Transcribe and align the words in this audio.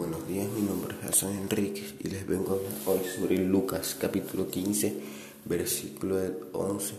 Buenos 0.00 0.26
días, 0.26 0.48
mi 0.56 0.62
nombre 0.62 0.96
es 1.02 1.10
Hassan 1.10 1.36
Enríquez 1.36 1.94
y 2.00 2.08
les 2.08 2.26
vengo 2.26 2.52
a 2.52 2.54
hablar 2.54 2.72
hoy 2.86 3.00
sobre 3.06 3.36
Lucas 3.36 3.94
capítulo 4.00 4.48
15, 4.48 4.94
versículo 5.44 6.16
del 6.16 6.38
11 6.54 6.94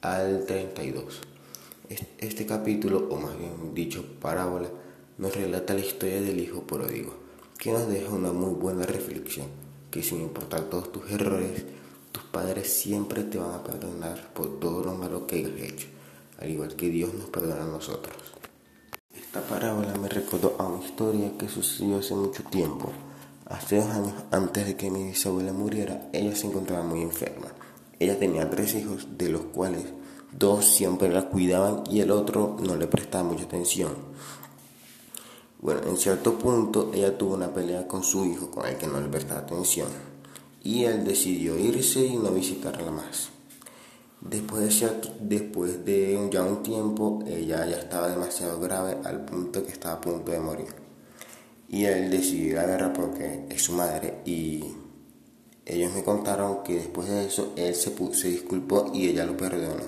al 0.00 0.46
32. 0.46 1.20
Este 2.16 2.46
capítulo, 2.46 3.08
o 3.10 3.20
más 3.20 3.38
bien 3.38 3.74
dicho 3.74 4.02
parábola, 4.22 4.70
nos 5.18 5.36
relata 5.36 5.74
la 5.74 5.80
historia 5.80 6.22
del 6.22 6.40
hijo 6.40 6.62
pródigo, 6.62 7.12
que 7.58 7.72
nos 7.72 7.88
deja 7.88 8.08
una 8.08 8.32
muy 8.32 8.54
buena 8.54 8.86
reflexión, 8.86 9.48
que 9.90 10.02
sin 10.02 10.22
importar 10.22 10.70
todos 10.70 10.90
tus 10.90 11.10
errores, 11.10 11.62
tus 12.10 12.22
padres 12.22 12.72
siempre 12.72 13.24
te 13.24 13.36
van 13.36 13.52
a 13.52 13.62
perdonar 13.64 14.32
por 14.32 14.58
todo 14.58 14.82
lo 14.82 14.94
malo 14.94 15.26
que 15.26 15.36
hayas 15.36 15.60
hecho, 15.60 15.88
al 16.38 16.48
igual 16.48 16.74
que 16.74 16.88
Dios 16.88 17.12
nos 17.12 17.28
perdona 17.28 17.64
a 17.64 17.68
nosotros. 17.68 18.16
Esta 19.36 19.50
parábola 19.50 19.94
me 19.96 20.08
recordó 20.08 20.56
a 20.58 20.66
una 20.66 20.82
historia 20.82 21.30
que 21.36 21.46
sucedió 21.46 21.98
hace 21.98 22.14
mucho 22.14 22.42
tiempo. 22.44 22.90
Hace 23.44 23.76
dos 23.76 23.90
años 23.90 24.14
antes 24.30 24.64
de 24.64 24.76
que 24.76 24.90
mi 24.90 25.04
bisabuela 25.04 25.52
muriera, 25.52 26.08
ella 26.14 26.34
se 26.34 26.46
encontraba 26.46 26.82
muy 26.82 27.02
enferma. 27.02 27.48
Ella 28.00 28.18
tenía 28.18 28.48
tres 28.48 28.74
hijos, 28.74 29.06
de 29.18 29.28
los 29.28 29.42
cuales 29.42 29.84
dos 30.32 30.64
siempre 30.64 31.10
la 31.10 31.28
cuidaban 31.28 31.84
y 31.90 32.00
el 32.00 32.12
otro 32.12 32.56
no 32.60 32.76
le 32.76 32.86
prestaba 32.86 33.24
mucha 33.24 33.44
atención. 33.44 33.92
Bueno, 35.60 35.82
en 35.86 35.98
cierto 35.98 36.38
punto 36.38 36.90
ella 36.94 37.18
tuvo 37.18 37.34
una 37.34 37.52
pelea 37.52 37.86
con 37.86 38.04
su 38.04 38.24
hijo, 38.24 38.50
con 38.50 38.64
el 38.64 38.78
que 38.78 38.86
no 38.86 39.02
le 39.02 39.08
prestaba 39.08 39.40
atención, 39.40 39.88
y 40.64 40.84
él 40.84 41.04
decidió 41.04 41.58
irse 41.58 42.06
y 42.06 42.16
no 42.16 42.30
visitarla 42.30 42.90
más. 42.90 43.35
Después 44.28 44.80
de, 44.80 44.90
después 45.20 45.84
de 45.84 46.28
ya 46.32 46.42
un 46.42 46.62
tiempo, 46.64 47.22
ella 47.28 47.64
ya 47.64 47.76
estaba 47.76 48.08
demasiado 48.08 48.58
grave 48.58 48.96
al 49.04 49.24
punto 49.24 49.64
que 49.64 49.70
estaba 49.70 49.96
a 49.96 50.00
punto 50.00 50.32
de 50.32 50.40
morir. 50.40 50.74
Y 51.68 51.84
él 51.84 52.10
decidió 52.10 52.52
ir 52.52 52.58
a 52.58 52.66
verla 52.66 52.92
porque 52.92 53.46
es 53.48 53.62
su 53.62 53.72
madre 53.72 54.22
y 54.24 54.64
ellos 55.64 55.92
me 55.94 56.02
contaron 56.02 56.64
que 56.64 56.74
después 56.74 57.08
de 57.08 57.26
eso 57.26 57.52
él 57.56 57.74
se, 57.74 57.92
se 58.14 58.28
disculpó 58.28 58.90
y 58.92 59.08
ella 59.08 59.24
lo 59.24 59.36
perdonó. 59.36 59.84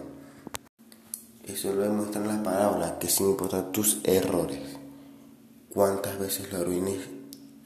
Eso 1.45 1.73
lo 1.73 1.83
demuestra 1.83 2.21
en 2.21 2.29
las 2.29 2.39
palabras 2.39 2.93
que 3.01 3.09
sin 3.09 3.31
importar 3.31 3.73
tus 3.73 3.99
errores, 4.05 4.61
cuántas 5.73 6.17
veces 6.19 6.53
lo 6.53 6.59
arruines, 6.59 7.01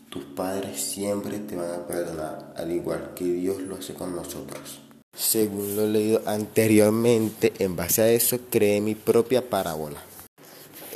tus 0.08 0.24
padres 0.24 0.80
siempre 0.80 1.38
te 1.40 1.54
van 1.54 1.70
a 1.70 1.86
perdonar, 1.86 2.54
al 2.56 2.70
igual 2.70 3.12
que 3.14 3.24
Dios 3.24 3.60
lo 3.60 3.76
hace 3.76 3.92
con 3.92 4.14
nosotros. 4.14 4.82
Según 5.14 5.76
lo 5.76 5.86
leído 5.86 6.22
anteriormente, 6.24 7.52
en 7.58 7.76
base 7.76 8.00
a 8.00 8.08
eso 8.10 8.38
creé 8.50 8.80
mi 8.80 8.94
propia 8.94 9.48
parábola. 9.48 10.02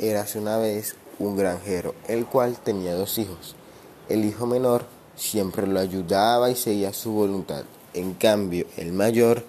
Érase 0.01 0.39
una 0.39 0.57
vez 0.57 0.95
un 1.19 1.37
granjero, 1.37 1.93
el 2.07 2.25
cual 2.25 2.57
tenía 2.57 2.95
dos 2.95 3.19
hijos. 3.19 3.55
El 4.09 4.25
hijo 4.25 4.47
menor 4.47 4.85
siempre 5.15 5.67
lo 5.67 5.79
ayudaba 5.79 6.49
y 6.49 6.55
seguía 6.55 6.93
su 6.93 7.11
voluntad. 7.11 7.65
En 7.93 8.15
cambio, 8.15 8.65
el 8.77 8.91
mayor 8.91 9.43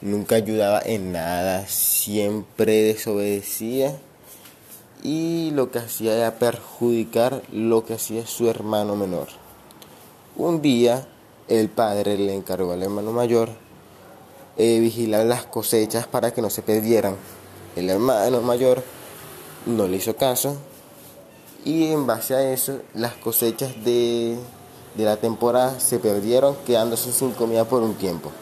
nunca 0.00 0.34
ayudaba 0.34 0.80
en 0.84 1.12
nada, 1.12 1.66
siempre 1.68 2.82
desobedecía 2.82 4.00
y 5.02 5.52
lo 5.52 5.70
que 5.70 5.78
hacía 5.78 6.16
era 6.16 6.38
perjudicar 6.38 7.42
lo 7.52 7.84
que 7.84 7.94
hacía 7.94 8.26
su 8.26 8.50
hermano 8.50 8.96
menor. 8.96 9.28
Un 10.36 10.60
día, 10.60 11.06
el 11.46 11.68
padre 11.68 12.18
le 12.18 12.34
encargó 12.34 12.72
al 12.72 12.82
hermano 12.82 13.12
mayor 13.12 13.67
eh, 14.58 14.80
vigilar 14.80 15.24
las 15.24 15.44
cosechas 15.44 16.06
para 16.06 16.32
que 16.32 16.42
no 16.42 16.50
se 16.50 16.62
perdieran. 16.62 17.16
El 17.76 17.88
hermano 17.88 18.40
mayor 18.42 18.82
no 19.66 19.86
le 19.86 19.96
hizo 19.98 20.16
caso 20.16 20.56
y 21.64 21.86
en 21.86 22.06
base 22.06 22.34
a 22.34 22.52
eso 22.52 22.80
las 22.94 23.14
cosechas 23.14 23.72
de, 23.84 24.36
de 24.96 25.04
la 25.04 25.16
temporada 25.16 25.78
se 25.78 25.98
perdieron 25.98 26.56
quedándose 26.66 27.12
sin 27.12 27.30
comida 27.32 27.64
por 27.64 27.82
un 27.82 27.94
tiempo. 27.94 28.32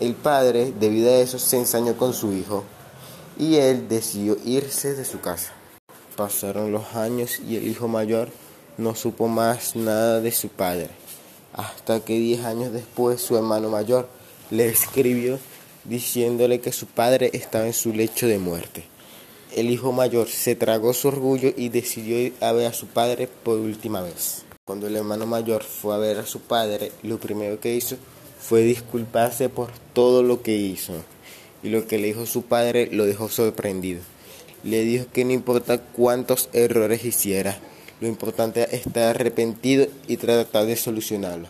El 0.00 0.14
padre, 0.14 0.72
debido 0.78 1.10
a 1.10 1.16
eso, 1.16 1.38
se 1.38 1.58
ensañó 1.58 1.96
con 1.96 2.12
su 2.12 2.32
hijo 2.32 2.64
y 3.38 3.56
él 3.56 3.88
decidió 3.88 4.36
irse 4.44 4.94
de 4.94 5.04
su 5.04 5.20
casa. 5.20 5.52
Pasaron 6.16 6.72
los 6.72 6.94
años 6.94 7.40
y 7.40 7.56
el 7.56 7.68
hijo 7.68 7.88
mayor 7.88 8.28
no 8.78 8.94
supo 8.94 9.28
más 9.28 9.76
nada 9.76 10.20
de 10.20 10.32
su 10.32 10.48
padre, 10.48 10.90
hasta 11.52 12.00
que 12.00 12.14
diez 12.14 12.44
años 12.44 12.72
después 12.72 13.20
su 13.20 13.36
hermano 13.36 13.70
mayor 13.70 14.08
le 14.50 14.68
escribió 14.68 15.38
diciéndole 15.84 16.60
que 16.60 16.72
su 16.72 16.86
padre 16.86 17.30
estaba 17.32 17.66
en 17.66 17.72
su 17.72 17.92
lecho 17.92 18.26
de 18.26 18.38
muerte. 18.38 18.84
El 19.54 19.70
hijo 19.70 19.92
mayor 19.92 20.28
se 20.28 20.54
tragó 20.54 20.92
su 20.92 21.08
orgullo 21.08 21.52
y 21.56 21.68
decidió 21.68 22.18
ir 22.18 22.34
a 22.40 22.52
ver 22.52 22.66
a 22.66 22.72
su 22.72 22.86
padre 22.86 23.28
por 23.28 23.58
última 23.58 24.02
vez. 24.02 24.44
Cuando 24.64 24.86
el 24.86 24.96
hermano 24.96 25.26
mayor 25.26 25.62
fue 25.62 25.94
a 25.94 25.98
ver 25.98 26.18
a 26.18 26.26
su 26.26 26.40
padre, 26.40 26.92
lo 27.02 27.18
primero 27.18 27.60
que 27.60 27.74
hizo 27.74 27.96
fue 28.40 28.62
disculparse 28.62 29.48
por 29.48 29.70
todo 29.92 30.22
lo 30.22 30.42
que 30.42 30.56
hizo. 30.56 30.94
Y 31.62 31.70
lo 31.70 31.86
que 31.86 31.98
le 31.98 32.08
dijo 32.08 32.26
su 32.26 32.42
padre 32.42 32.88
lo 32.92 33.06
dejó 33.06 33.28
sorprendido. 33.28 34.00
Le 34.62 34.82
dijo 34.82 35.06
que 35.12 35.24
no 35.24 35.32
importa 35.32 35.80
cuántos 35.80 36.48
errores 36.52 37.04
hiciera, 37.04 37.58
lo 38.00 38.08
importante 38.08 38.64
es 38.64 38.86
estar 38.86 39.04
arrepentido 39.04 39.86
y 40.06 40.16
tratar 40.16 40.66
de 40.66 40.76
solucionarlo 40.76 41.48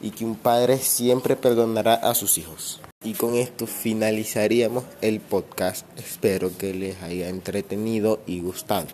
y 0.00 0.10
que 0.10 0.24
un 0.24 0.36
padre 0.36 0.78
siempre 0.78 1.36
perdonará 1.36 1.94
a 1.94 2.14
sus 2.14 2.38
hijos. 2.38 2.80
Y 3.04 3.14
con 3.14 3.34
esto 3.34 3.66
finalizaríamos 3.66 4.84
el 5.00 5.20
podcast. 5.20 5.86
Espero 5.98 6.50
que 6.56 6.74
les 6.74 7.02
haya 7.02 7.28
entretenido 7.28 8.20
y 8.26 8.40
gustado. 8.40 8.86